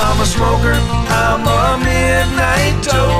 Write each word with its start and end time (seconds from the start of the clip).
I'm 0.00 0.20
a 0.20 0.26
smoker, 0.26 0.72
I'm 0.72 1.46
a 1.46 1.84
midnight 1.84 2.82
toker. 2.84 3.13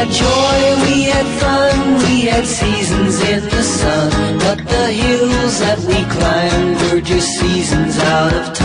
Had 0.00 0.10
joy, 0.10 0.86
we 0.86 1.02
had 1.02 1.26
fun, 1.40 1.98
we 2.04 2.22
had 2.22 2.46
seasons 2.46 3.20
in 3.20 3.44
the 3.44 3.62
sun. 3.62 4.38
But 4.38 4.58
the 4.66 4.86
hills 4.92 5.60
that 5.60 5.78
we 5.80 5.98
climbed 6.14 6.80
were 6.90 7.02
just 7.02 7.28
seasons 7.38 7.98
out 7.98 8.32
of 8.32 8.54
time. 8.54 8.59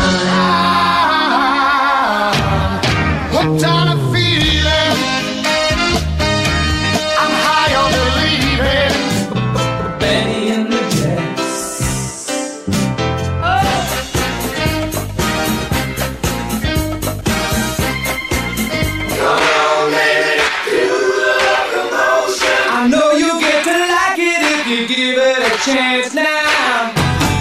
Chance 25.66 26.14
now. 26.14 26.94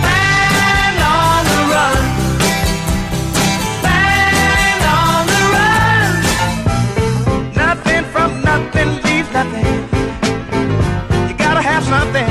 Band 0.05 0.99
on 1.05 1.45
the 1.51 1.61
run. 1.73 2.01
Band 3.85 4.83
on 4.99 5.27
the 5.33 5.41
run. 5.55 6.11
Nothing 7.55 8.05
from 8.13 8.31
nothing 8.41 8.91
leaves 9.05 9.31
nothing. 9.31 9.69
You 11.29 11.35
gotta 11.37 11.61
have 11.61 11.85
something 11.85 12.31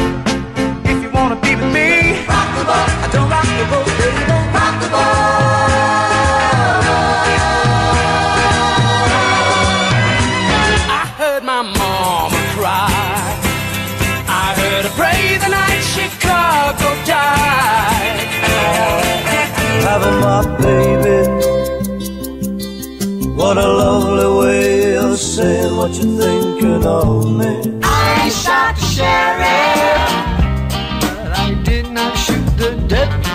if 0.90 0.98
you 1.04 1.12
wanna 1.12 1.36
be 1.36 1.54
with 1.56 1.72
me. 1.72 2.26
Rock 2.26 2.50
the 2.58 2.66
boat. 2.66 2.90
I 3.04 3.08
don't 3.14 3.30
rock 3.30 3.46
the 3.60 3.66
boat, 3.72 3.86
baby. 4.00 4.24
Rock 4.58 4.76
the 4.82 4.90
boat. 4.94 5.14
I 10.90 11.02
heard 11.20 11.44
my 11.44 11.62
mama 11.62 12.40
cry. 12.56 13.23
Have 19.86 20.06
my 20.22 20.42
baby. 20.62 21.18
What 23.36 23.58
a 23.58 23.68
lovely 23.68 24.30
way 24.40 24.98
of 24.98 25.18
saying 25.18 25.76
what 25.76 25.92
you're 25.94 26.18
thinking 26.20 26.86
of 26.86 27.26
me. 27.38 27.80
I 27.84 28.30
shot 28.30 28.76
the 28.76 28.86
sheriff. 28.96 30.10
But 31.02 31.38
I 31.38 31.54
did 31.64 31.92
not 31.92 32.18
shoot 32.18 32.46
the 32.58 32.72
deputy. 32.88 33.33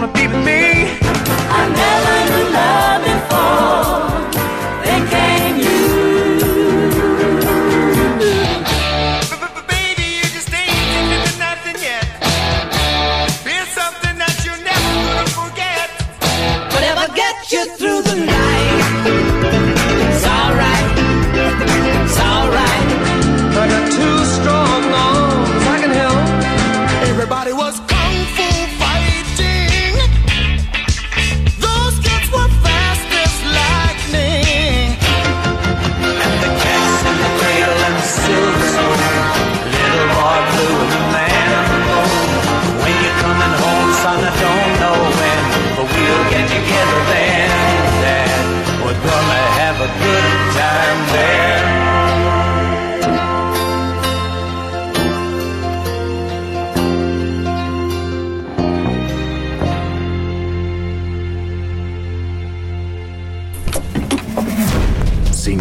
Wanna 0.00 0.12
be 0.14 0.26
with 0.26 0.44
me. 0.46 1.09